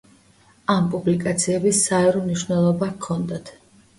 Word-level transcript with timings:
ამ 0.75 0.85
პუბლიკაციების 0.93 1.83
საერო 1.89 2.23
მნიშვნელობა 2.23 2.87
ჰქონდათ. 2.95 3.53